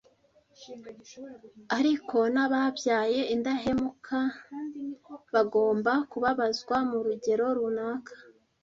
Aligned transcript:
Ariko 1.77 2.17
n’ababaye 2.33 3.21
indahemuka 3.35 4.17
bagomba 5.33 5.91
kubabazwa 6.11 6.75
mu 6.89 6.97
rugero 7.05 7.45
runaka 7.57 8.13